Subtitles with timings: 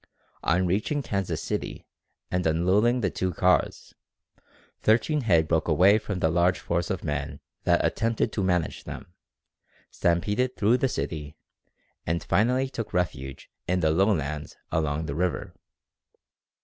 [0.41, 1.85] On reaching Kansas City
[2.31, 3.93] and unloading the two cars,
[4.81, 9.13] 13 head broke away from the large force of men that attempted to manage them,
[9.91, 11.37] stampeded through the city,
[12.03, 15.53] and finally took refuge in the low lands along the river.